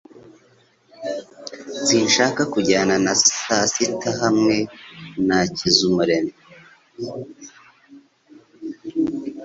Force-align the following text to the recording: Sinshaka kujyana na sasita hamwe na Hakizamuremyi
Sinshaka 1.85 2.41
kujyana 2.53 2.95
na 3.05 3.13
sasita 3.25 4.09
hamwe 4.21 4.57
na 5.27 5.37
Hakizamuremyi 5.41 6.33